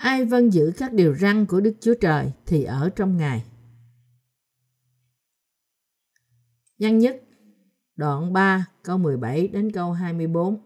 [0.00, 3.44] Ai vâng giữ các điều răn của Đức Chúa Trời thì ở trong Ngài.
[6.78, 7.22] Văn nhất
[7.96, 10.58] đoạn 3 câu 17 đến câu 24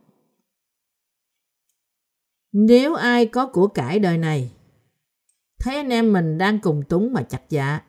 [2.52, 4.52] Nếu ai có của cải đời này
[5.58, 7.80] thấy anh em mình đang cùng túng mà chặt dạ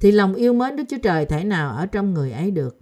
[0.00, 2.78] thì lòng yêu mến Đức Chúa Trời thể nào ở trong người ấy được.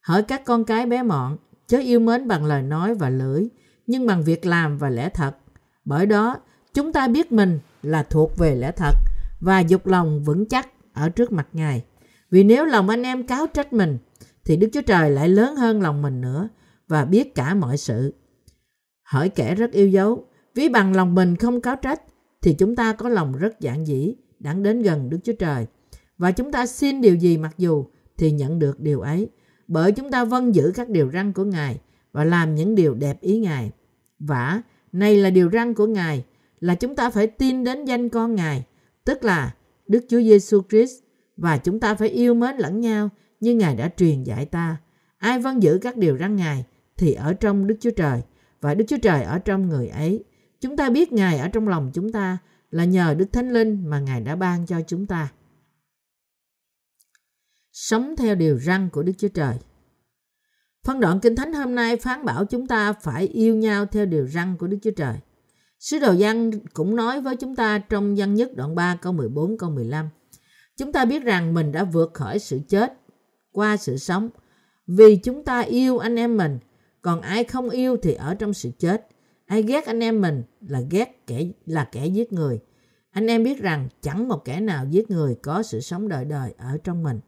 [0.00, 1.36] Hỡi các con cái bé mọn,
[1.66, 3.48] chớ yêu mến bằng lời nói và lưỡi,
[3.86, 5.36] nhưng bằng việc làm và lẽ thật.
[5.84, 6.40] Bởi đó,
[6.74, 8.94] chúng ta biết mình là thuộc về lẽ thật
[9.40, 11.84] và dục lòng vững chắc ở trước mặt Ngài.
[12.30, 13.98] Vì nếu lòng anh em cáo trách mình,
[14.44, 16.48] thì Đức Chúa Trời lại lớn hơn lòng mình nữa
[16.88, 18.14] và biết cả mọi sự.
[19.02, 20.24] Hỏi kẻ rất yêu dấu,
[20.54, 22.02] ví bằng lòng mình không cáo trách,
[22.42, 25.66] thì chúng ta có lòng rất giản dĩ, đặng đến gần Đức Chúa Trời.
[26.18, 27.84] Và chúng ta xin điều gì mặc dù
[28.18, 29.28] thì nhận được điều ấy,
[29.68, 31.80] bởi chúng ta vâng giữ các điều răn của Ngài
[32.12, 33.70] và làm những điều đẹp ý Ngài.
[34.18, 36.24] Vả, này là điều răn của Ngài,
[36.64, 38.64] là chúng ta phải tin đến danh con Ngài,
[39.04, 39.54] tức là
[39.86, 40.94] Đức Chúa Giêsu Christ
[41.36, 43.08] và chúng ta phải yêu mến lẫn nhau
[43.40, 44.76] như Ngài đã truyền dạy ta.
[45.18, 46.64] Ai vâng giữ các điều răn Ngài
[46.96, 48.22] thì ở trong Đức Chúa Trời
[48.60, 50.24] và Đức Chúa Trời ở trong người ấy.
[50.60, 52.38] Chúng ta biết Ngài ở trong lòng chúng ta
[52.70, 55.32] là nhờ Đức Thánh Linh mà Ngài đã ban cho chúng ta.
[57.72, 59.58] Sống theo điều răn của Đức Chúa Trời
[60.84, 64.26] Phân đoạn Kinh Thánh hôm nay phán bảo chúng ta phải yêu nhau theo điều
[64.26, 65.16] răn của Đức Chúa Trời.
[65.84, 69.58] Sứ đồ Giăng cũng nói với chúng ta trong Giăng nhất đoạn 3 câu 14
[69.58, 70.08] câu 15.
[70.76, 72.92] Chúng ta biết rằng mình đã vượt khỏi sự chết
[73.52, 74.30] qua sự sống
[74.86, 76.58] vì chúng ta yêu anh em mình,
[77.02, 79.06] còn ai không yêu thì ở trong sự chết.
[79.46, 82.60] Ai ghét anh em mình là ghét kẻ là kẻ giết người.
[83.10, 86.54] Anh em biết rằng chẳng một kẻ nào giết người có sự sống đời đời
[86.58, 87.20] ở trong mình.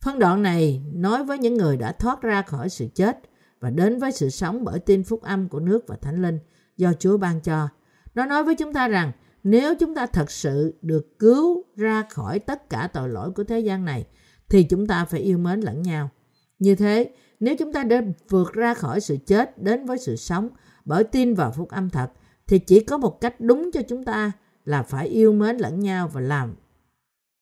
[0.00, 3.18] Phân đoạn này nói với những người đã thoát ra khỏi sự chết
[3.60, 6.38] và đến với sự sống bởi tin phúc âm của nước và thánh linh
[6.76, 7.68] do Chúa ban cho.
[8.14, 9.12] Nó nói với chúng ta rằng
[9.44, 13.60] nếu chúng ta thật sự được cứu ra khỏi tất cả tội lỗi của thế
[13.60, 14.06] gian này
[14.48, 16.10] thì chúng ta phải yêu mến lẫn nhau.
[16.58, 20.48] Như thế, nếu chúng ta đã vượt ra khỏi sự chết đến với sự sống
[20.84, 22.10] bởi tin vào phúc âm thật
[22.46, 24.32] thì chỉ có một cách đúng cho chúng ta
[24.64, 26.54] là phải yêu mến lẫn nhau và làm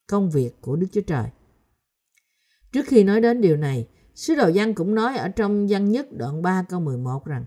[0.07, 1.25] công việc của Đức Chúa Trời.
[2.73, 6.07] Trước khi nói đến điều này, Sứ đồ Giăng cũng nói ở trong Giăng nhất
[6.13, 7.45] đoạn 3 câu 11 rằng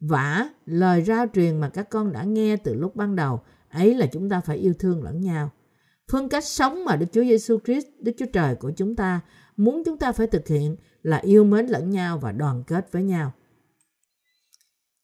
[0.00, 4.06] Vả, lời rao truyền mà các con đã nghe từ lúc ban đầu, ấy là
[4.06, 5.50] chúng ta phải yêu thương lẫn nhau.
[6.12, 9.20] Phương cách sống mà Đức Chúa Giêsu Christ, Đức Chúa Trời của chúng ta
[9.56, 13.02] muốn chúng ta phải thực hiện là yêu mến lẫn nhau và đoàn kết với
[13.02, 13.32] nhau.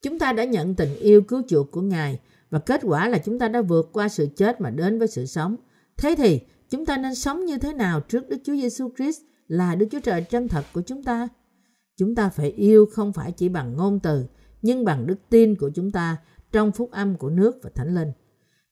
[0.03, 3.39] Chúng ta đã nhận tình yêu cứu chuộc của Ngài và kết quả là chúng
[3.39, 5.57] ta đã vượt qua sự chết mà đến với sự sống.
[5.97, 6.41] Thế thì
[6.71, 10.01] chúng ta nên sống như thế nào trước Đức Chúa Giêsu Christ là Đức Chúa
[10.01, 11.29] Trời chân thật của chúng ta?
[11.97, 14.27] Chúng ta phải yêu không phải chỉ bằng ngôn từ,
[14.65, 16.17] nhưng bằng đức tin của chúng ta
[16.53, 18.13] trong phúc âm của nước và thánh linh.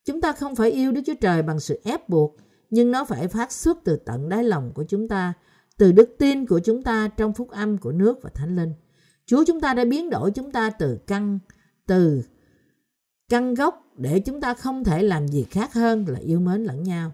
[0.05, 2.37] Chúng ta không phải yêu Đức Chúa Trời bằng sự ép buộc,
[2.71, 5.33] nhưng nó phải phát xuất từ tận đáy lòng của chúng ta,
[5.79, 8.73] từ đức tin của chúng ta trong phúc âm của nước và thánh linh.
[9.27, 11.39] Chúa chúng ta đã biến đổi chúng ta từ căn,
[11.87, 12.23] từ
[13.29, 16.83] căn gốc để chúng ta không thể làm gì khác hơn là yêu mến lẫn
[16.83, 17.13] nhau.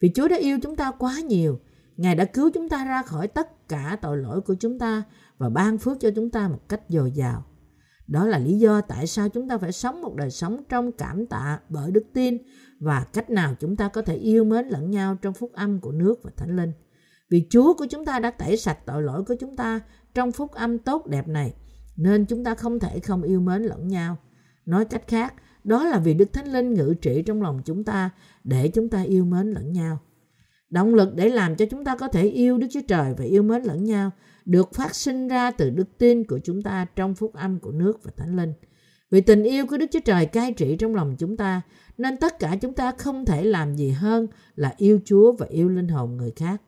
[0.00, 1.58] Vì Chúa đã yêu chúng ta quá nhiều,
[1.96, 5.02] Ngài đã cứu chúng ta ra khỏi tất cả tội lỗi của chúng ta
[5.38, 7.44] và ban phước cho chúng ta một cách dồi dào.
[8.06, 11.26] Đó là lý do tại sao chúng ta phải sống một đời sống trong cảm
[11.26, 12.38] tạ bởi đức tin
[12.80, 15.92] và cách nào chúng ta có thể yêu mến lẫn nhau trong phúc âm của
[15.92, 16.72] nước và thánh linh.
[17.30, 19.80] Vì Chúa của chúng ta đã tẩy sạch tội lỗi của chúng ta
[20.14, 21.54] trong phúc âm tốt đẹp này,
[21.96, 24.16] nên chúng ta không thể không yêu mến lẫn nhau.
[24.66, 25.34] Nói cách khác,
[25.64, 28.10] đó là vì Đức Thánh Linh ngự trị trong lòng chúng ta
[28.44, 29.98] để chúng ta yêu mến lẫn nhau.
[30.70, 33.42] Động lực để làm cho chúng ta có thể yêu Đức Chúa Trời và yêu
[33.42, 34.10] mến lẫn nhau
[34.44, 38.04] được phát sinh ra từ đức tin của chúng ta trong phúc âm của nước
[38.04, 38.52] và thánh linh.
[39.10, 41.62] Vì tình yêu của Đức Chúa Trời cai trị trong lòng chúng ta,
[41.98, 45.68] nên tất cả chúng ta không thể làm gì hơn là yêu Chúa và yêu
[45.68, 46.62] linh hồn người khác.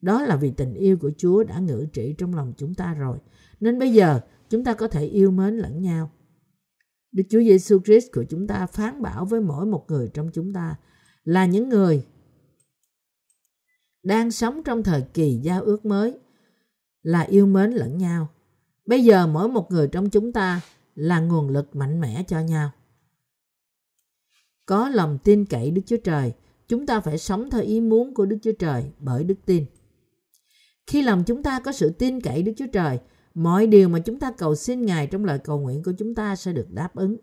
[0.00, 3.18] Đó là vì tình yêu của Chúa đã ngự trị trong lòng chúng ta rồi.
[3.60, 4.20] Nên bây giờ
[4.50, 6.10] chúng ta có thể yêu mến lẫn nhau.
[7.12, 10.52] Đức Chúa Giêsu Christ của chúng ta phán bảo với mỗi một người trong chúng
[10.52, 10.76] ta
[11.24, 12.06] là những người
[14.02, 16.18] đang sống trong thời kỳ giao ước mới
[17.02, 18.28] là yêu mến lẫn nhau.
[18.86, 20.60] Bây giờ mỗi một người trong chúng ta
[20.94, 22.70] là nguồn lực mạnh mẽ cho nhau.
[24.66, 26.32] Có lòng tin cậy Đức Chúa Trời,
[26.68, 29.64] chúng ta phải sống theo ý muốn của Đức Chúa Trời bởi đức tin.
[30.86, 32.98] Khi lòng chúng ta có sự tin cậy Đức Chúa Trời,
[33.34, 36.36] mọi điều mà chúng ta cầu xin Ngài trong lời cầu nguyện của chúng ta
[36.36, 37.16] sẽ được đáp ứng.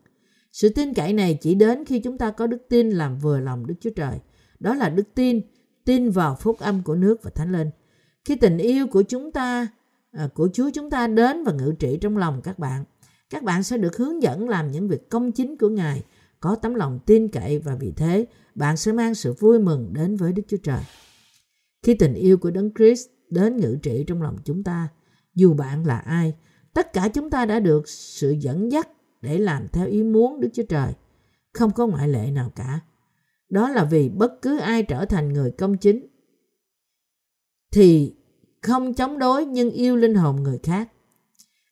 [0.51, 3.67] Sự tin cậy này chỉ đến khi chúng ta có đức tin làm vừa lòng
[3.67, 4.19] Đức Chúa Trời.
[4.59, 5.41] Đó là đức tin,
[5.85, 7.69] tin vào phúc âm của nước và thánh linh.
[8.25, 9.67] Khi tình yêu của chúng ta,
[10.11, 12.83] à, của Chúa chúng ta đến và ngự trị trong lòng các bạn,
[13.29, 16.03] các bạn sẽ được hướng dẫn làm những việc công chính của Ngài,
[16.39, 18.25] có tấm lòng tin cậy và vì thế
[18.55, 20.81] bạn sẽ mang sự vui mừng đến với Đức Chúa Trời.
[21.83, 24.87] Khi tình yêu của Đấng Christ đến ngự trị trong lòng chúng ta,
[25.35, 26.33] dù bạn là ai,
[26.73, 28.89] tất cả chúng ta đã được sự dẫn dắt
[29.21, 30.93] để làm theo ý muốn Đức Chúa Trời.
[31.53, 32.79] Không có ngoại lệ nào cả.
[33.49, 36.07] Đó là vì bất cứ ai trở thành người công chính
[37.75, 38.13] thì
[38.61, 40.91] không chống đối nhưng yêu linh hồn người khác.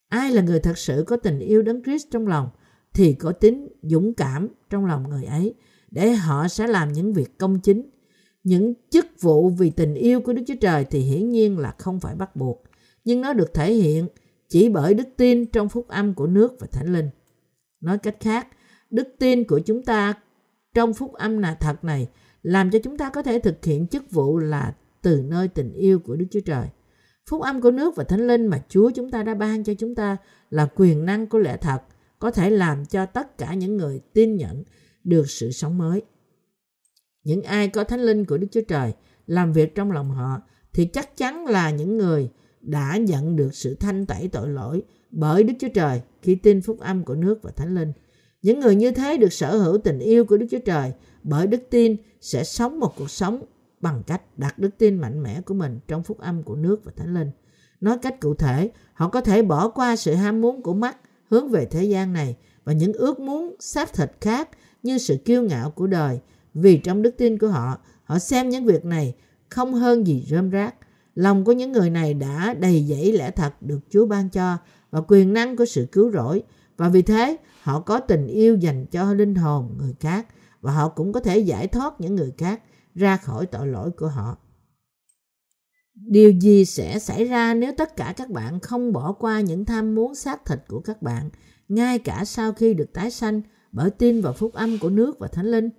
[0.10, 2.50] Ai là người thật sự có tình yêu đấng Christ trong lòng
[2.94, 5.54] thì có tính dũng cảm trong lòng người ấy
[5.92, 7.90] để họ sẽ làm những việc công chính.
[8.44, 12.00] Những chức vụ vì tình yêu của Đức Chúa Trời thì hiển nhiên là không
[12.00, 12.64] phải bắt buộc,
[13.06, 14.08] nhưng nó được thể hiện
[14.50, 17.10] chỉ bởi đức tin trong phúc âm của nước và thánh linh.
[17.82, 18.48] Nói cách khác,
[18.90, 20.14] đức tin của chúng ta
[20.74, 22.10] trong phúc âm là thật này
[22.42, 24.74] làm cho chúng ta có thể thực hiện chức vụ là
[25.04, 26.68] từ nơi tình yêu của Đức Chúa Trời.
[27.30, 29.96] Phúc âm của nước và thánh linh mà Chúa chúng ta đã ban cho chúng
[29.96, 30.18] ta
[30.50, 31.80] là quyền năng của lẽ thật,
[32.20, 34.64] có thể làm cho tất cả những người tin nhận
[35.04, 36.02] được sự sống mới.
[37.24, 38.94] Những ai có thánh linh của Đức Chúa Trời
[39.28, 40.42] làm việc trong lòng họ
[40.74, 42.30] thì chắc chắn là những người
[42.62, 46.80] đã nhận được sự thanh tẩy tội lỗi bởi Đức Chúa Trời khi tin phúc
[46.80, 47.92] âm của nước và thánh linh.
[48.42, 50.92] Những người như thế được sở hữu tình yêu của Đức Chúa Trời
[51.24, 53.44] bởi đức tin sẽ sống một cuộc sống
[53.84, 56.92] bằng cách đặt đức tin mạnh mẽ của mình trong phúc âm của nước và
[56.96, 57.32] thánh linh.
[57.82, 60.98] Nói cách cụ thể, họ có thể bỏ qua sự ham muốn của mắt
[61.30, 64.50] hướng về thế gian này và những ước muốn xác thịt khác
[64.84, 66.20] như sự kiêu ngạo của đời
[66.54, 69.16] vì trong đức tin của họ, họ xem những việc này
[69.50, 70.76] không hơn gì rơm rác.
[71.16, 74.58] Lòng của những người này đã đầy dẫy lẽ thật được Chúa ban cho
[74.92, 76.44] và quyền năng của sự cứu rỗi
[76.78, 80.28] và vì thế họ có tình yêu dành cho linh hồn người khác
[80.62, 82.62] và họ cũng có thể giải thoát những người khác
[82.95, 84.38] ra khỏi tội lỗi của họ.
[85.94, 89.95] Điều gì sẽ xảy ra nếu tất cả các bạn không bỏ qua những tham
[89.95, 91.30] muốn xác thịt của các bạn,
[91.68, 93.42] ngay cả sau khi được tái sanh
[93.72, 95.69] bởi tin vào phúc âm của nước và thánh linh?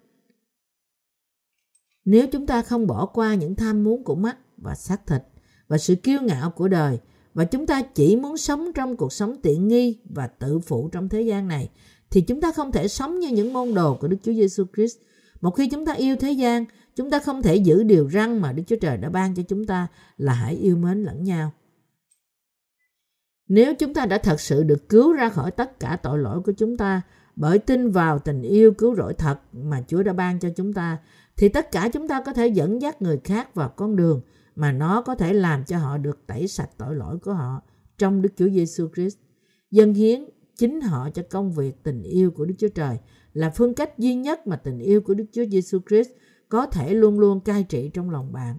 [2.05, 5.22] Nếu chúng ta không bỏ qua những tham muốn của mắt và xác thịt
[5.69, 6.99] và sự kiêu ngạo của đời
[7.34, 11.08] và chúng ta chỉ muốn sống trong cuộc sống tiện nghi và tự phụ trong
[11.08, 11.70] thế gian này
[12.10, 14.96] thì chúng ta không thể sống như những môn đồ của Đức Chúa Giêsu Christ.
[15.44, 16.64] Một khi chúng ta yêu thế gian,
[16.96, 19.64] chúng ta không thể giữ điều răn mà Đức Chúa Trời đã ban cho chúng
[19.64, 19.87] ta
[20.17, 21.52] là hãy yêu mến lẫn nhau.
[23.49, 26.52] Nếu chúng ta đã thật sự được cứu ra khỏi tất cả tội lỗi của
[26.52, 27.02] chúng ta
[27.37, 30.99] bởi tin vào tình yêu cứu rỗi thật mà Chúa đã ban cho chúng ta,
[31.37, 34.20] thì tất cả chúng ta có thể dẫn dắt người khác vào con đường
[34.56, 37.62] mà nó có thể làm cho họ được tẩy sạch tội lỗi của họ
[37.99, 39.19] trong Đức Chúa Giêsu Christ.
[39.70, 40.25] Dân hiến
[40.56, 42.99] chính họ cho công việc tình yêu của Đức Chúa Trời
[43.34, 46.10] là phương cách duy nhất mà tình yêu của Đức Chúa Giêsu Christ
[46.48, 48.58] có thể luôn luôn cai trị trong lòng bạn.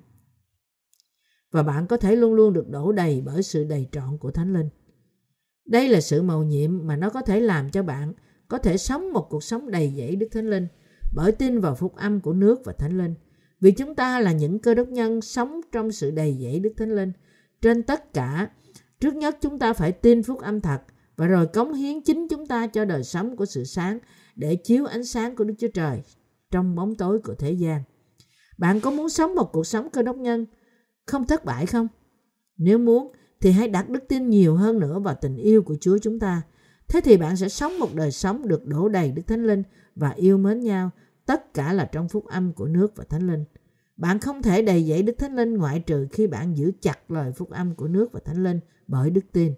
[1.51, 4.53] Và bạn có thể luôn luôn được đổ đầy bởi sự đầy trọn của Thánh
[4.53, 4.69] Linh.
[5.65, 8.13] Đây là sự mầu nhiệm mà nó có thể làm cho bạn
[8.47, 10.67] có thể sống một cuộc sống đầy dẫy Đức Thánh Linh
[11.15, 13.13] bởi tin vào phúc âm của nước và Thánh Linh.
[13.61, 16.95] Vì chúng ta là những cơ đốc nhân sống trong sự đầy dẫy Đức Thánh
[16.95, 17.11] Linh.
[17.61, 18.49] Trên tất cả,
[18.99, 20.81] trước nhất chúng ta phải tin phúc âm thật
[21.15, 23.99] và rồi cống hiến chính chúng ta cho đời sống của sự sáng
[24.35, 26.01] để chiếu ánh sáng của Đức Chúa Trời
[26.51, 27.81] trong bóng tối của thế gian.
[28.57, 30.45] Bạn có muốn sống một cuộc sống cơ đốc nhân
[31.05, 31.87] không thất bại không?
[32.57, 33.11] Nếu muốn
[33.41, 36.41] thì hãy đặt đức tin nhiều hơn nữa vào tình yêu của Chúa chúng ta.
[36.87, 39.63] Thế thì bạn sẽ sống một đời sống được đổ đầy Đức Thánh Linh
[39.95, 40.89] và yêu mến nhau,
[41.25, 43.45] tất cả là trong phúc âm của nước và Thánh Linh.
[43.97, 47.31] Bạn không thể đầy dẫy Đức Thánh Linh ngoại trừ khi bạn giữ chặt lời
[47.31, 49.53] phúc âm của nước và Thánh Linh bởi đức tin.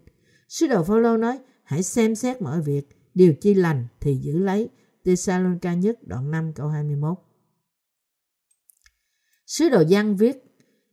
[0.49, 4.69] Sứ đồ Phaolô nói, hãy xem xét mọi việc, điều chi lành thì giữ lấy.
[5.05, 7.17] Thessalonica nhất đoạn 5 câu 21.
[9.45, 10.43] Sứ đồ Giăng viết,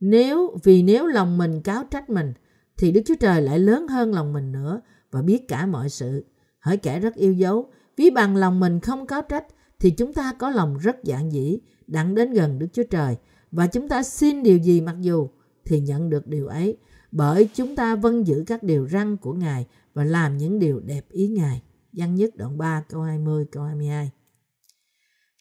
[0.01, 2.33] nếu vì nếu lòng mình cáo trách mình,
[2.79, 6.25] thì Đức Chúa Trời lại lớn hơn lòng mình nữa và biết cả mọi sự.
[6.61, 9.47] Hỡi kẻ rất yêu dấu, ví bằng lòng mình không cáo trách,
[9.81, 13.17] thì chúng ta có lòng rất dạng dĩ, đặng đến gần Đức Chúa Trời,
[13.51, 15.29] và chúng ta xin điều gì mặc dù
[15.65, 16.77] thì nhận được điều ấy,
[17.13, 21.11] bởi chúng ta vâng giữ các điều răn của Ngài và làm những điều đẹp
[21.11, 21.63] ý Ngài.
[21.97, 24.11] Văn nhất đoạn 3 câu 20 câu 22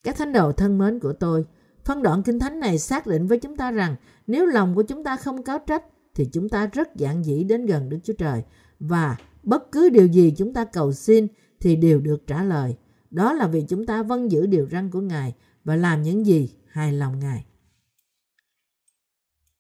[0.04, 1.46] Các thánh đồ thân mến của tôi,
[1.86, 3.96] phân đoạn kinh thánh này xác định với chúng ta rằng
[4.28, 5.84] nếu lòng của chúng ta không cáo trách
[6.16, 8.44] thì chúng ta rất giản dĩ đến gần Đức Chúa Trời
[8.80, 11.28] và bất cứ điều gì chúng ta cầu xin
[11.60, 12.78] thì đều được trả lời.
[13.10, 16.56] Đó là vì chúng ta vâng giữ điều răn của Ngài và làm những gì
[16.68, 17.46] hài lòng Ngài.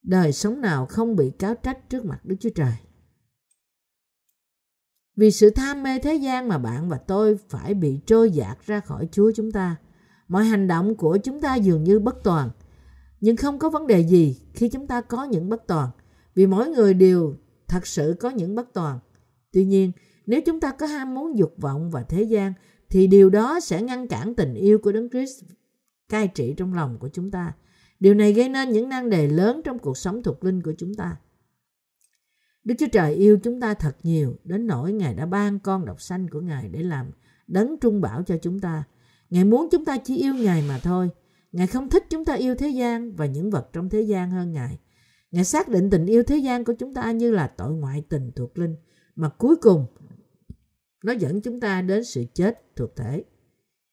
[0.04, 2.74] Đời sống nào không bị cáo trách trước mặt Đức Chúa Trời.
[5.15, 8.79] Vì sự tham mê thế gian mà bạn và tôi phải bị trôi dạt ra
[8.79, 9.75] khỏi Chúa chúng ta.
[10.27, 12.50] Mọi hành động của chúng ta dường như bất toàn.
[13.22, 15.89] Nhưng không có vấn đề gì khi chúng ta có những bất toàn.
[16.36, 17.36] Vì mỗi người đều
[17.67, 19.00] thật sự có những bất toàn.
[19.51, 19.91] Tuy nhiên,
[20.25, 22.53] nếu chúng ta có ham muốn dục vọng và thế gian
[22.89, 25.43] thì điều đó sẽ ngăn cản tình yêu của Đấng Christ
[26.10, 27.53] cai trị trong lòng của chúng ta.
[28.00, 30.93] Điều này gây nên những nan đề lớn trong cuộc sống thuộc linh của chúng
[30.93, 31.17] ta.
[32.63, 36.01] Đức Chúa Trời yêu chúng ta thật nhiều đến nỗi Ngài đã ban con độc
[36.01, 37.12] sanh của Ngài để làm
[37.48, 38.84] đấng trung bảo cho chúng ta.
[39.29, 41.10] Ngài muốn chúng ta chỉ yêu Ngài mà thôi.
[41.51, 44.53] Ngài không thích chúng ta yêu thế gian và những vật trong thế gian hơn
[44.53, 44.79] Ngài.
[45.32, 48.32] Ngài xác định tình yêu thế gian của chúng ta như là tội ngoại tình
[48.36, 48.75] thuộc linh
[49.15, 49.86] mà cuối cùng
[51.03, 53.24] nó dẫn chúng ta đến sự chết thuộc thể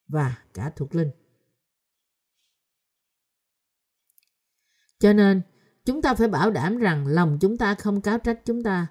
[0.07, 1.09] và cả thuộc linh.
[4.99, 5.41] Cho nên,
[5.85, 8.87] chúng ta phải bảo đảm rằng lòng chúng ta không cáo trách chúng ta.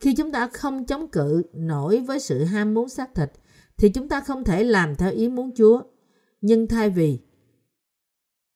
[0.00, 3.32] Khi chúng ta không chống cự nổi với sự ham muốn xác thịt,
[3.78, 5.82] thì chúng ta không thể làm theo ý muốn Chúa.
[6.40, 7.20] Nhưng thay vì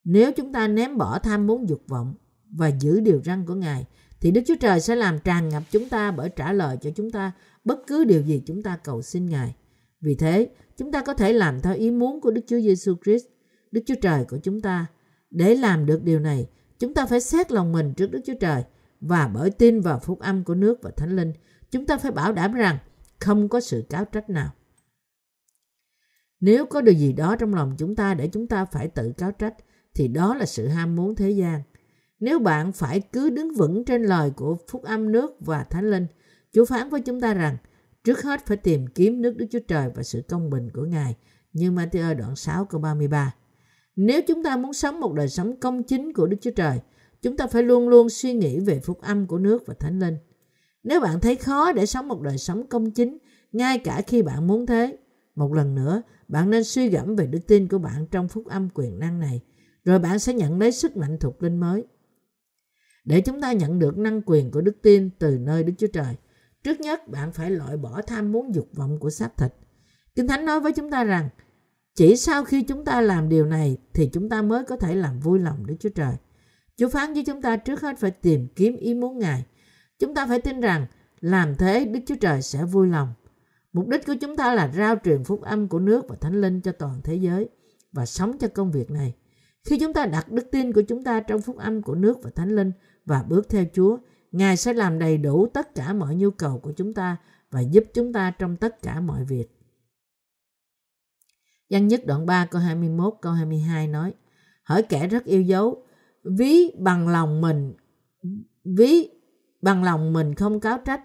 [0.04, 2.14] nếu chúng ta ném bỏ tham muốn dục vọng
[2.56, 3.86] và giữ điều răn của Ngài,
[4.20, 7.10] thì Đức Chúa Trời sẽ làm tràn ngập chúng ta bởi trả lời cho chúng
[7.10, 7.32] ta
[7.64, 9.54] bất cứ điều gì chúng ta cầu xin Ngài.
[10.00, 13.24] Vì thế, chúng ta có thể làm theo ý muốn của Đức Chúa Giêsu Christ,
[13.70, 14.86] Đức Chúa Trời của chúng ta.
[15.30, 16.48] Để làm được điều này,
[16.80, 18.64] chúng ta phải xét lòng mình trước Đức Chúa Trời
[19.00, 21.32] và bởi tin vào phúc âm của nước và Thánh Linh,
[21.70, 22.78] chúng ta phải bảo đảm rằng
[23.18, 24.50] không có sự cáo trách nào.
[26.40, 29.32] Nếu có điều gì đó trong lòng chúng ta để chúng ta phải tự cáo
[29.32, 29.54] trách,
[29.94, 31.62] thì đó là sự ham muốn thế gian.
[32.20, 36.06] Nếu bạn phải cứ đứng vững trên lời của phúc âm nước và thánh linh,
[36.52, 37.56] Chúa phán với chúng ta rằng
[38.04, 41.16] trước hết phải tìm kiếm nước Đức Chúa Trời và sự công bình của Ngài,
[41.52, 43.34] như Matthew đoạn 6 câu 33.
[43.96, 46.80] Nếu chúng ta muốn sống một đời sống công chính của Đức Chúa Trời,
[47.22, 50.16] chúng ta phải luôn luôn suy nghĩ về phúc âm của nước và thánh linh.
[50.82, 53.18] Nếu bạn thấy khó để sống một đời sống công chính,
[53.52, 54.98] ngay cả khi bạn muốn thế,
[55.34, 58.68] một lần nữa, bạn nên suy gẫm về đức tin của bạn trong phúc âm
[58.74, 59.40] quyền năng này,
[59.84, 61.84] rồi bạn sẽ nhận lấy sức mạnh thuộc linh mới.
[63.04, 66.16] Để chúng ta nhận được năng quyền của đức tin từ nơi Đức Chúa Trời,
[66.62, 69.54] trước nhất bạn phải loại bỏ tham muốn dục vọng của xác thịt.
[70.14, 71.28] Kinh Thánh nói với chúng ta rằng,
[71.94, 75.20] chỉ sau khi chúng ta làm điều này thì chúng ta mới có thể làm
[75.20, 76.14] vui lòng Đức Chúa Trời.
[76.76, 79.44] Chúa phán với chúng ta trước hết phải tìm kiếm ý muốn Ngài.
[79.98, 80.86] Chúng ta phải tin rằng
[81.20, 83.12] làm thế Đức Chúa Trời sẽ vui lòng.
[83.72, 86.60] Mục đích của chúng ta là rao truyền phúc âm của nước và thánh linh
[86.60, 87.48] cho toàn thế giới
[87.92, 89.14] và sống cho công việc này.
[89.64, 92.30] Khi chúng ta đặt đức tin của chúng ta trong phúc âm của nước và
[92.30, 92.72] thánh linh
[93.06, 93.98] và bước theo Chúa,
[94.32, 97.16] Ngài sẽ làm đầy đủ tất cả mọi nhu cầu của chúng ta
[97.50, 99.59] và giúp chúng ta trong tất cả mọi việc.
[101.70, 104.14] Văn nhất đoạn 3 câu 21 câu 22 nói
[104.64, 105.84] Hỡi kẻ rất yêu dấu
[106.24, 107.74] Ví bằng lòng mình
[108.64, 109.10] Ví
[109.62, 111.00] bằng lòng mình không cáo trách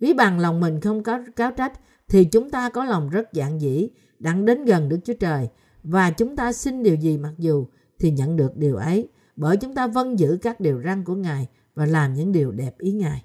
[0.00, 3.60] Ví bằng lòng mình không cáo, cáo trách Thì chúng ta có lòng rất dạng
[3.60, 5.48] dĩ Đặng đến gần Đức Chúa Trời
[5.82, 7.66] Và chúng ta xin điều gì mặc dù
[7.98, 11.48] Thì nhận được điều ấy Bởi chúng ta vâng giữ các điều răn của Ngài
[11.74, 13.24] Và làm những điều đẹp ý Ngài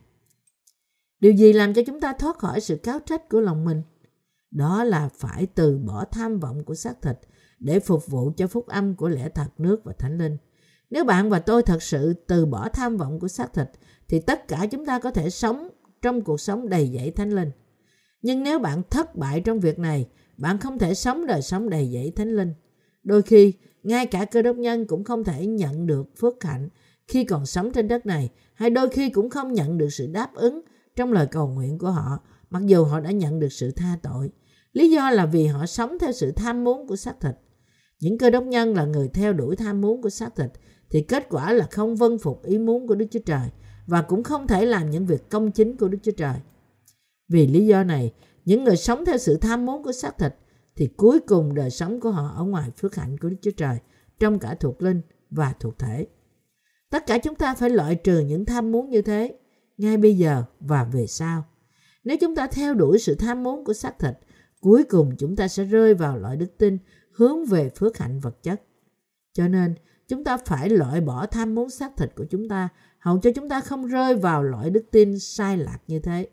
[1.19, 3.81] Điều gì làm cho chúng ta thoát khỏi sự cáo trách của lòng mình?
[4.51, 7.17] Đó là phải từ bỏ tham vọng của xác thịt
[7.59, 10.37] để phục vụ cho phúc âm của lẽ thật nước và thánh linh.
[10.89, 13.67] Nếu bạn và tôi thật sự từ bỏ tham vọng của xác thịt
[14.07, 15.69] thì tất cả chúng ta có thể sống
[16.01, 17.51] trong cuộc sống đầy dẫy thánh linh.
[18.21, 21.89] Nhưng nếu bạn thất bại trong việc này, bạn không thể sống đời sống đầy
[21.93, 22.53] dẫy thánh linh.
[23.03, 23.53] Đôi khi,
[23.83, 26.69] ngay cả cơ đốc nhân cũng không thể nhận được phước hạnh
[27.07, 30.33] khi còn sống trên đất này, hay đôi khi cũng không nhận được sự đáp
[30.33, 30.61] ứng
[30.95, 34.31] trong lời cầu nguyện của họ, mặc dù họ đã nhận được sự tha tội.
[34.73, 37.35] Lý do là vì họ sống theo sự tham muốn của xác thịt.
[37.99, 40.51] Những cơ đốc nhân là người theo đuổi tham muốn của xác thịt
[40.89, 43.49] thì kết quả là không vâng phục ý muốn của Đức Chúa Trời
[43.87, 46.35] và cũng không thể làm những việc công chính của Đức Chúa Trời.
[47.29, 48.13] Vì lý do này,
[48.45, 50.35] những người sống theo sự tham muốn của xác thịt
[50.75, 53.77] thì cuối cùng đời sống của họ ở ngoài phước hạnh của Đức Chúa Trời
[54.19, 56.07] trong cả thuộc linh và thuộc thể.
[56.89, 59.35] Tất cả chúng ta phải loại trừ những tham muốn như thế
[59.77, 61.43] ngay bây giờ và về sau.
[62.03, 64.13] Nếu chúng ta theo đuổi sự tham muốn của xác thịt
[64.59, 66.77] cuối cùng chúng ta sẽ rơi vào loại đức tin
[67.11, 68.61] hướng về phước hạnh vật chất.
[69.33, 69.75] Cho nên,
[70.07, 73.49] chúng ta phải loại bỏ tham muốn xác thịt của chúng ta, hầu cho chúng
[73.49, 76.29] ta không rơi vào loại đức tin sai lạc như thế.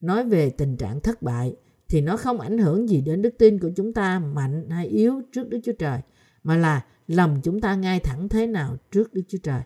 [0.00, 1.56] Nói về tình trạng thất bại,
[1.88, 5.22] thì nó không ảnh hưởng gì đến đức tin của chúng ta mạnh hay yếu
[5.32, 6.00] trước Đức Chúa Trời,
[6.42, 9.62] mà là lòng chúng ta ngay thẳng thế nào trước Đức Chúa Trời.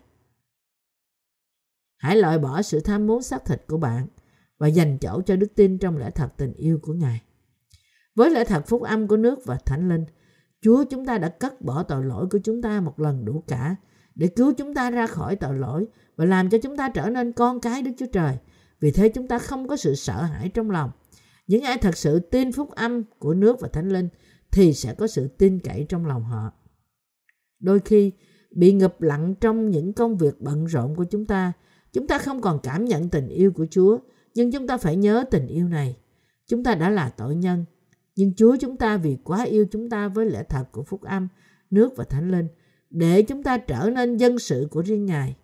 [1.97, 4.07] Hãy loại bỏ sự tham muốn xác thịt của bạn
[4.57, 7.21] và dành chỗ cho đức tin trong lẽ thật tình yêu của Ngài.
[8.19, 10.05] Với lễ thật phúc âm của nước và thánh linh,
[10.61, 13.75] Chúa chúng ta đã cất bỏ tội lỗi của chúng ta một lần đủ cả
[14.15, 17.31] để cứu chúng ta ra khỏi tội lỗi và làm cho chúng ta trở nên
[17.31, 18.37] con cái Đức Chúa Trời.
[18.79, 20.91] Vì thế chúng ta không có sự sợ hãi trong lòng.
[21.47, 24.09] Những ai thật sự tin phúc âm của nước và thánh linh
[24.51, 26.51] thì sẽ có sự tin cậy trong lòng họ.
[27.59, 28.11] Đôi khi
[28.51, 31.53] bị ngập lặng trong những công việc bận rộn của chúng ta,
[31.93, 33.97] chúng ta không còn cảm nhận tình yêu của Chúa,
[34.35, 35.97] nhưng chúng ta phải nhớ tình yêu này.
[36.47, 37.65] Chúng ta đã là tội nhân
[38.15, 41.27] nhưng Chúa chúng ta vì quá yêu chúng ta với lẽ thật của phúc âm,
[41.69, 42.47] nước và thánh linh,
[42.89, 45.35] để chúng ta trở nên dân sự của riêng Ngài.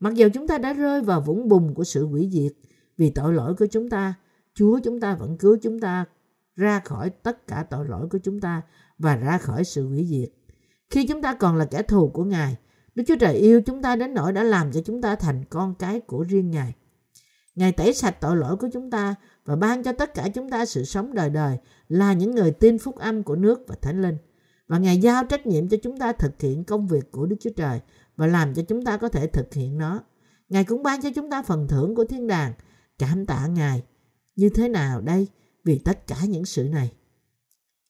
[0.00, 2.52] Mặc dù chúng ta đã rơi vào vũng bùn của sự hủy diệt
[2.96, 4.14] vì tội lỗi của chúng ta,
[4.54, 6.04] Chúa chúng ta vẫn cứu chúng ta
[6.56, 8.62] ra khỏi tất cả tội lỗi của chúng ta
[8.98, 10.28] và ra khỏi sự hủy diệt.
[10.90, 12.56] Khi chúng ta còn là kẻ thù của Ngài,
[12.94, 15.74] Đức Chúa Trời yêu chúng ta đến nỗi đã làm cho chúng ta thành con
[15.74, 16.74] cái của riêng Ngài.
[17.54, 20.66] Ngài tẩy sạch tội lỗi của chúng ta và ban cho tất cả chúng ta
[20.66, 21.58] sự sống đời đời
[21.88, 24.16] là những người tin phúc âm của nước và thánh linh.
[24.68, 27.50] Và Ngài giao trách nhiệm cho chúng ta thực hiện công việc của Đức Chúa
[27.56, 27.80] Trời
[28.16, 30.02] và làm cho chúng ta có thể thực hiện nó.
[30.48, 32.52] Ngài cũng ban cho chúng ta phần thưởng của thiên đàng.
[32.98, 33.82] Cảm tạ Ngài.
[34.36, 35.28] Như thế nào đây
[35.64, 36.92] vì tất cả những sự này?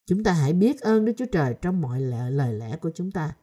[0.05, 3.35] Chúng ta hãy biết ơn Đức Chúa Trời trong mọi lời lẽ của chúng ta.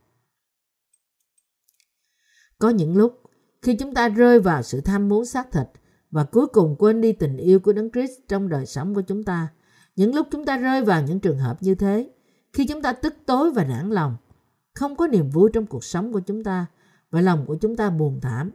[2.58, 3.22] Có những lúc,
[3.62, 5.66] khi chúng ta rơi vào sự tham muốn xác thịt
[6.12, 9.24] và cuối cùng quên đi tình yêu của Đấng Christ trong đời sống của chúng
[9.24, 9.48] ta.
[9.96, 12.10] Những lúc chúng ta rơi vào những trường hợp như thế,
[12.52, 14.16] khi chúng ta tức tối và nản lòng,
[14.74, 16.66] không có niềm vui trong cuộc sống của chúng ta
[17.10, 18.50] và lòng của chúng ta buồn thảm,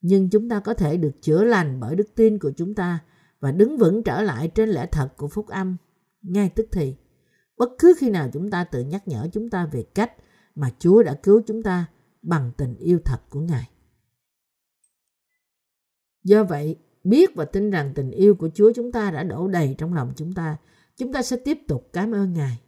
[0.00, 2.98] nhưng chúng ta có thể được chữa lành bởi đức tin của chúng ta
[3.40, 5.76] và đứng vững trở lại trên lẽ thật của phúc âm
[6.22, 6.96] ngay tức thì.
[7.56, 10.12] Bất cứ khi nào chúng ta tự nhắc nhở chúng ta về cách
[10.54, 11.86] mà Chúa đã cứu chúng ta
[12.22, 13.70] bằng tình yêu thật của Ngài.
[16.24, 16.76] Do vậy,
[17.08, 20.12] biết và tin rằng tình yêu của Chúa chúng ta đã đổ đầy trong lòng
[20.16, 20.56] chúng ta,
[20.96, 22.60] chúng ta sẽ tiếp tục cảm ơn Ngài.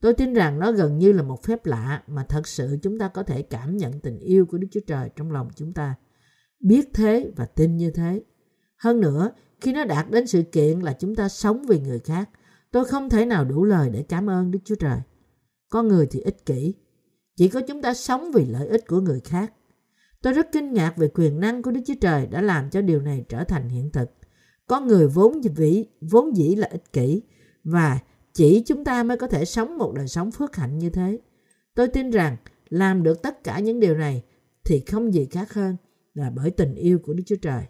[0.00, 3.08] Tôi tin rằng nó gần như là một phép lạ mà thật sự chúng ta
[3.08, 5.94] có thể cảm nhận tình yêu của Đức Chúa Trời trong lòng chúng ta.
[6.60, 8.22] Biết thế và tin như thế.
[8.76, 12.30] Hơn nữa, khi nó đạt đến sự kiện là chúng ta sống vì người khác,
[12.70, 14.98] tôi không thể nào đủ lời để cảm ơn Đức Chúa Trời.
[15.68, 16.74] Con người thì ích kỷ.
[17.36, 19.52] Chỉ có chúng ta sống vì lợi ích của người khác.
[20.22, 23.00] Tôi rất kinh ngạc về quyền năng của Đức Chúa Trời đã làm cho điều
[23.00, 24.10] này trở thành hiện thực.
[24.66, 27.22] Có người vốn vĩ, vốn dĩ là ích kỷ
[27.64, 27.98] và
[28.34, 31.18] chỉ chúng ta mới có thể sống một đời sống phước hạnh như thế.
[31.74, 32.36] Tôi tin rằng
[32.68, 34.22] làm được tất cả những điều này
[34.64, 35.76] thì không gì khác hơn
[36.14, 37.62] là bởi tình yêu của Đức Chúa Trời.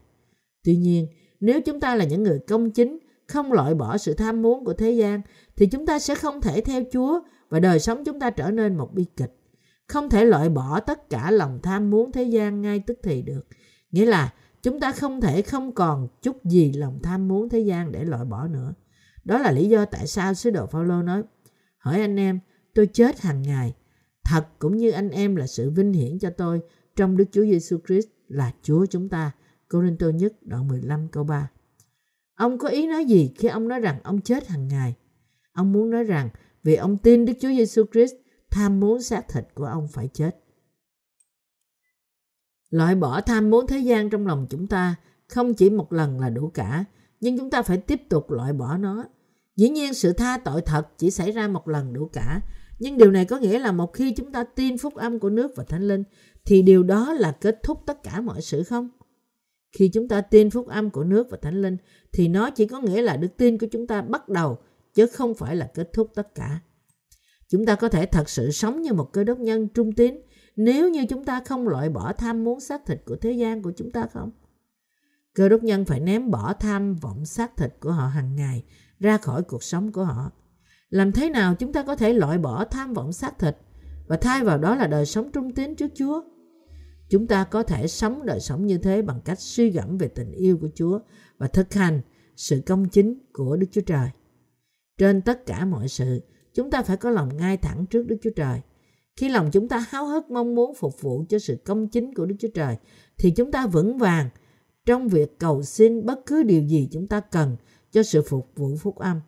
[0.65, 1.07] Tuy nhiên,
[1.41, 4.73] nếu chúng ta là những người công chính, không loại bỏ sự tham muốn của
[4.73, 5.21] thế gian,
[5.57, 8.77] thì chúng ta sẽ không thể theo Chúa và đời sống chúng ta trở nên
[8.77, 9.40] một bi kịch.
[9.91, 13.47] Không thể loại bỏ tất cả lòng tham muốn thế gian ngay tức thì được.
[13.91, 17.93] Nghĩa là chúng ta không thể không còn chút gì lòng tham muốn thế gian
[17.93, 18.75] để loại bỏ nữa.
[19.25, 21.23] Đó là lý do tại sao sứ đồ Phaolô nói:
[21.79, 22.41] "Hỏi anh em,
[22.75, 23.75] tôi chết hàng ngày,
[24.25, 26.61] thật cũng như anh em là sự vinh hiển cho tôi
[26.97, 29.33] trong Đức Chúa Giêsu Christ là Chúa chúng ta."
[29.71, 31.51] Corinto nhất đoạn 15 câu 3.
[32.35, 34.95] Ông có ý nói gì khi ông nói rằng ông chết hàng ngày?
[35.53, 36.29] Ông muốn nói rằng
[36.63, 38.15] vì ông tin Đức Chúa Giêsu Christ,
[38.51, 40.37] tham muốn xác thịt của ông phải chết.
[42.71, 44.95] Loại bỏ tham muốn thế gian trong lòng chúng ta
[45.29, 46.85] không chỉ một lần là đủ cả,
[47.21, 49.05] nhưng chúng ta phải tiếp tục loại bỏ nó.
[49.57, 52.41] Dĩ nhiên sự tha tội thật chỉ xảy ra một lần đủ cả,
[52.79, 55.53] nhưng điều này có nghĩa là một khi chúng ta tin phúc âm của nước
[55.57, 56.05] và thánh linh,
[56.45, 58.89] thì điều đó là kết thúc tất cả mọi sự không?
[59.73, 61.77] Khi chúng ta tin phúc âm của nước và thánh linh,
[62.13, 64.59] thì nó chỉ có nghĩa là đức tin của chúng ta bắt đầu,
[64.95, 66.61] chứ không phải là kết thúc tất cả.
[67.51, 70.21] Chúng ta có thể thật sự sống như một cơ đốc nhân trung tín
[70.57, 73.73] nếu như chúng ta không loại bỏ tham muốn xác thịt của thế gian của
[73.77, 74.31] chúng ta không?
[75.35, 78.65] Cơ đốc nhân phải ném bỏ tham vọng xác thịt của họ hàng ngày
[79.01, 80.31] ra khỏi cuộc sống của họ.
[80.89, 83.57] Làm thế nào chúng ta có thể loại bỏ tham vọng xác thịt
[84.07, 86.23] và thay vào đó là đời sống trung tín trước Chúa?
[87.11, 90.33] Chúng ta có thể sống đời sống như thế bằng cách suy gẫm về tình
[90.33, 90.99] yêu của Chúa
[91.39, 92.01] và thực hành
[92.37, 94.09] sự công chính của Đức Chúa Trời.
[94.99, 96.21] Trên tất cả mọi sự,
[96.55, 98.61] chúng ta phải có lòng ngay thẳng trước Đức Chúa Trời.
[99.17, 102.27] Khi lòng chúng ta háo hức mong muốn phục vụ cho sự công chính của
[102.27, 102.77] Đức Chúa Trời,
[103.19, 104.29] thì chúng ta vững vàng
[104.87, 107.57] trong việc cầu xin bất cứ điều gì chúng ta cần
[107.93, 109.21] cho sự phục vụ phúc âm.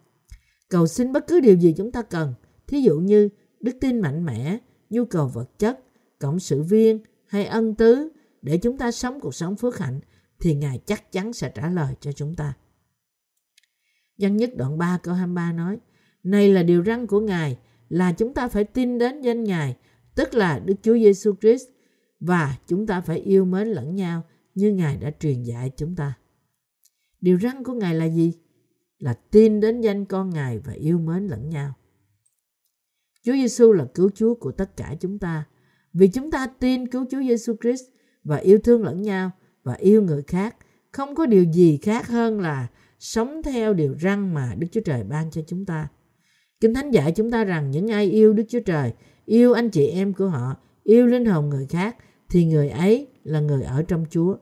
[0.68, 2.35] Cầu xin bất cứ điều gì chúng ta cần,
[2.66, 3.28] thí dụ như
[3.61, 4.58] đức tin mạnh mẽ,
[4.90, 5.80] nhu cầu vật chất,
[6.18, 8.08] cộng sự viên hay ân tứ
[8.42, 10.00] để chúng ta sống cuộc sống phước hạnh
[10.40, 12.54] thì Ngài chắc chắn sẽ trả lời cho chúng ta.
[14.18, 15.78] Văn nhất đoạn 3 câu 23 nói
[16.22, 17.58] này là điều răn của Ngài
[17.88, 19.76] là chúng ta phải tin đến danh Ngài
[20.14, 21.68] tức là Đức Chúa Giêsu Christ
[22.20, 24.22] và chúng ta phải yêu mến lẫn nhau
[24.54, 26.14] như Ngài đã truyền dạy chúng ta.
[27.20, 28.32] Điều răn của Ngài là gì?
[28.98, 31.74] Là tin đến danh con Ngài và yêu mến lẫn nhau.
[33.22, 35.44] Chúa Giêsu là cứu Chúa của tất cả chúng ta.
[35.92, 37.85] Vì chúng ta tin cứu Chúa Giêsu Christ
[38.24, 39.30] và yêu thương lẫn nhau
[39.62, 40.56] và yêu người khác,
[40.92, 45.04] không có điều gì khác hơn là sống theo điều răn mà Đức Chúa Trời
[45.04, 45.88] ban cho chúng ta.
[46.62, 48.92] Kinh Thánh dạy chúng ta rằng những ai yêu Đức Chúa Trời,
[49.27, 51.96] yêu anh chị em của họ, yêu linh hồn người khác
[52.29, 54.37] thì người ấy là người ở trong Chúa.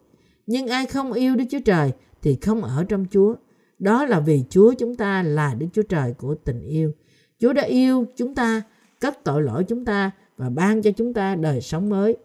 [0.46, 3.34] Nhưng ai không yêu Đức Chúa Trời thì không ở trong Chúa.
[3.78, 6.92] Đó là vì Chúa chúng ta là Đức Chúa Trời của tình yêu.
[7.38, 8.62] Chúa đã yêu chúng ta,
[9.00, 12.16] cất tội lỗi chúng ta và ban cho chúng ta đời sống mới.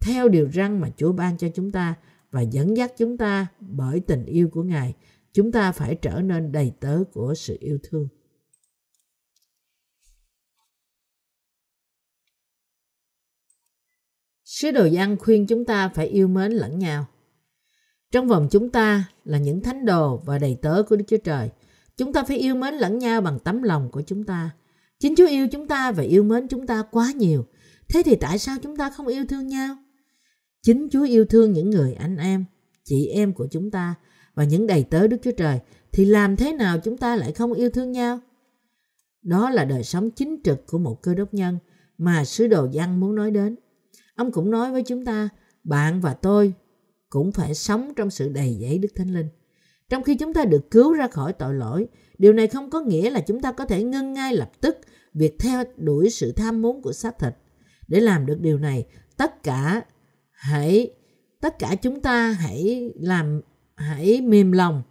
[0.00, 1.94] Theo điều răn mà Chúa ban cho chúng ta
[2.30, 4.94] và dẫn dắt chúng ta bởi tình yêu của Ngài,
[5.32, 8.08] chúng ta phải trở nên đầy tớ của sự yêu thương.
[14.60, 17.06] Sứ đồ Giăng khuyên chúng ta phải yêu mến lẫn nhau.
[18.12, 21.50] Trong vòng chúng ta là những thánh đồ và đầy tớ của Đức Chúa Trời.
[21.96, 24.50] Chúng ta phải yêu mến lẫn nhau bằng tấm lòng của chúng ta.
[24.98, 27.46] Chính Chúa yêu chúng ta và yêu mến chúng ta quá nhiều.
[27.88, 29.76] Thế thì tại sao chúng ta không yêu thương nhau?
[30.62, 32.44] Chính Chúa yêu thương những người anh em,
[32.84, 33.94] chị em của chúng ta
[34.34, 35.58] và những đầy tớ Đức Chúa Trời
[35.92, 38.20] thì làm thế nào chúng ta lại không yêu thương nhau?
[39.22, 41.58] Đó là đời sống chính trực của một cơ đốc nhân
[41.98, 43.56] mà sứ đồ Giăng muốn nói đến.
[44.20, 45.28] Ông cũng nói với chúng ta,
[45.64, 46.52] bạn và tôi
[47.08, 49.28] cũng phải sống trong sự đầy dẫy Đức Thánh Linh.
[49.88, 53.10] Trong khi chúng ta được cứu ra khỏi tội lỗi, điều này không có nghĩa
[53.10, 54.78] là chúng ta có thể ngưng ngay lập tức
[55.14, 57.34] việc theo đuổi sự tham muốn của xác thịt.
[57.88, 59.82] Để làm được điều này, tất cả
[60.30, 60.90] hãy
[61.40, 63.40] tất cả chúng ta hãy làm
[63.76, 64.82] hãy mềm lòng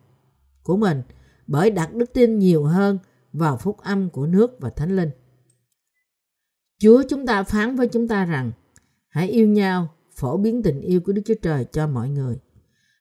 [0.63, 1.01] của mình
[1.47, 2.99] bởi đặt đức tin nhiều hơn
[3.33, 5.09] vào phúc âm của nước và thánh linh.
[6.79, 8.51] Chúa chúng ta phán với chúng ta rằng
[9.09, 12.39] hãy yêu nhau phổ biến tình yêu của Đức Chúa Trời cho mọi người.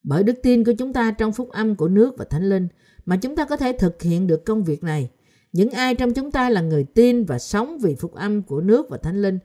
[0.03, 2.69] Bởi đức tin của chúng ta trong phúc âm của nước và thánh linh
[3.05, 5.11] mà chúng ta có thể thực hiện được công việc này.
[5.53, 8.87] Những ai trong chúng ta là người tin và sống vì phúc âm của nước
[8.91, 9.39] và thánh linh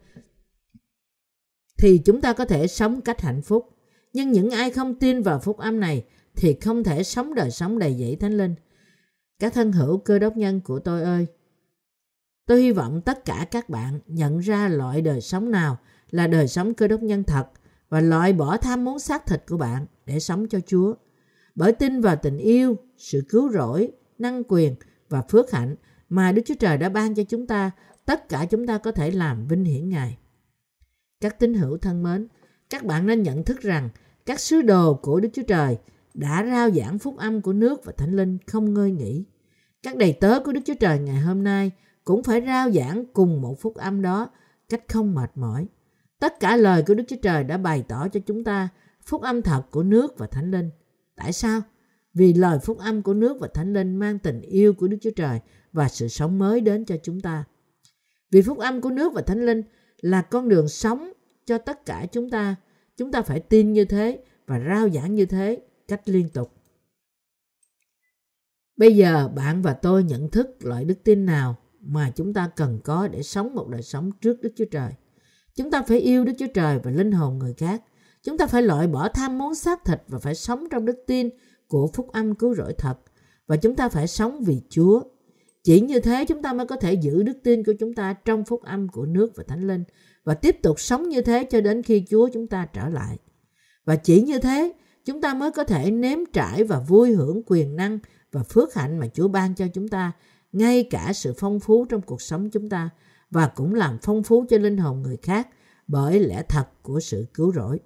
[1.78, 3.70] thì chúng ta có thể sống cách hạnh phúc.
[4.14, 7.80] Nhưng những ai không tin vào phúc âm này thì không thể sống đời sống
[7.80, 8.56] đầy dẫy thánh linh.
[9.40, 11.28] Các thân hữu cơ đốc nhân của tôi ơi,
[12.46, 15.78] tôi hy vọng tất cả các bạn nhận ra loại đời sống nào
[16.14, 17.48] là đời sống cơ đốc nhân thật
[17.90, 20.94] và loại bỏ tham muốn xác thịt của bạn để sống cho Chúa.
[21.56, 24.76] Bởi tin vào tình yêu, sự cứu rỗi, năng quyền
[25.10, 25.76] và phước hạnh
[26.10, 27.72] mà Đức Chúa Trời đã ban cho chúng ta,
[28.06, 30.18] tất cả chúng ta có thể làm vinh hiển Ngài.
[31.22, 32.28] Các tín hữu thân mến,
[32.70, 33.90] các bạn nên nhận thức rằng
[34.26, 35.78] các sứ đồ của Đức Chúa Trời
[36.14, 39.26] đã rao giảng phúc âm của nước và thánh linh không ngơi nghỉ.
[39.84, 41.72] Các đầy tớ của Đức Chúa Trời ngày hôm nay
[42.04, 44.30] cũng phải rao giảng cùng một phúc âm đó
[44.70, 45.68] cách không mệt mỏi.
[46.24, 48.70] Tất cả lời của Đức Chúa Trời đã bày tỏ cho chúng ta
[49.06, 50.70] phúc âm thật của nước và thánh linh.
[51.16, 51.62] Tại sao?
[52.14, 55.12] Vì lời phúc âm của nước và thánh linh mang tình yêu của Đức Chúa
[55.16, 55.40] Trời
[55.74, 57.44] và sự sống mới đến cho chúng ta.
[58.32, 59.62] Vì phúc âm của nước và thánh linh
[59.98, 61.14] là con đường sống
[61.46, 62.56] cho tất cả chúng ta.
[62.98, 66.54] Chúng ta phải tin như thế và rao giảng như thế cách liên tục.
[68.78, 72.80] Bây giờ bạn và tôi nhận thức loại đức tin nào mà chúng ta cần
[72.84, 74.92] có để sống một đời sống trước Đức Chúa Trời.
[75.56, 77.84] Chúng ta phải yêu Đức Chúa Trời và linh hồn người khác.
[78.24, 81.30] Chúng ta phải loại bỏ tham muốn xác thịt và phải sống trong đức tin
[81.68, 82.96] của phúc âm cứu rỗi thật.
[83.48, 85.02] Và chúng ta phải sống vì Chúa.
[85.64, 88.46] Chỉ như thế chúng ta mới có thể giữ đức tin của chúng ta trong
[88.46, 89.84] phúc âm của nước và thánh linh
[90.24, 93.18] và tiếp tục sống như thế cho đến khi Chúa chúng ta trở lại.
[93.86, 94.74] Và chỉ như thế
[95.06, 98.00] chúng ta mới có thể nếm trải và vui hưởng quyền năng
[98.32, 100.12] và phước hạnh mà Chúa ban cho chúng ta,
[100.52, 102.90] ngay cả sự phong phú trong cuộc sống chúng ta
[103.34, 105.48] và cũng làm phong phú cho linh hồn người khác
[105.88, 107.80] bởi lẽ thật của sự cứu rỗi.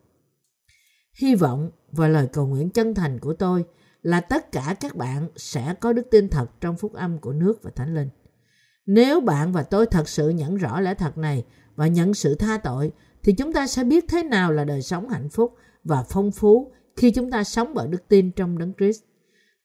[1.14, 3.66] Hy vọng và lời cầu nguyện chân thành của tôi
[4.02, 7.64] là tất cả các bạn sẽ có đức tin thật trong phúc âm của nước
[7.64, 8.10] và thánh linh.
[8.86, 12.58] Nếu bạn và tôi thật sự nhận rõ lẽ thật này và nhận sự tha
[12.58, 12.92] tội,
[13.24, 16.72] thì chúng ta sẽ biết thế nào là đời sống hạnh phúc và phong phú
[16.96, 19.02] khi chúng ta sống bởi đức tin trong Đấng Christ.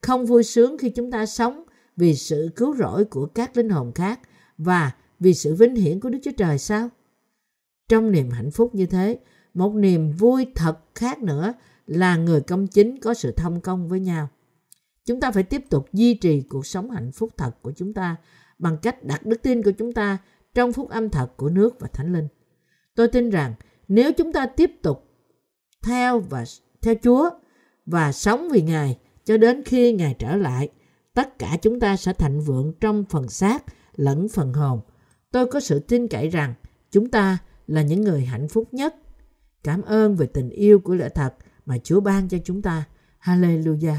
[0.02, 1.64] Không vui sướng khi chúng ta sống
[1.96, 4.20] vì sự cứu rỗi của các linh hồn khác
[4.58, 4.92] và
[5.22, 6.88] vì sự vinh hiển của Đức Chúa Trời sao?
[7.88, 9.18] Trong niềm hạnh phúc như thế,
[9.54, 11.52] một niềm vui thật khác nữa
[11.86, 14.28] là người công chính có sự thông công với nhau.
[15.06, 18.16] Chúng ta phải tiếp tục duy trì cuộc sống hạnh phúc thật của chúng ta
[18.58, 20.18] bằng cách đặt đức tin của chúng ta
[20.54, 22.28] trong phúc âm thật của nước và thánh linh.
[22.94, 23.54] Tôi tin rằng
[23.88, 25.04] nếu chúng ta tiếp tục
[25.82, 26.44] theo và
[26.82, 27.30] theo Chúa
[27.86, 30.68] và sống vì Ngài cho đến khi Ngài trở lại,
[31.14, 33.64] tất cả chúng ta sẽ thạnh vượng trong phần xác
[33.96, 34.80] lẫn phần hồn
[35.32, 36.54] Tôi có sự tin cậy rằng
[36.90, 38.94] chúng ta là những người hạnh phúc nhất.
[39.64, 41.34] Cảm ơn về tình yêu của lẽ thật
[41.66, 42.84] mà Chúa ban cho chúng ta.
[43.20, 43.96] Hallelujah.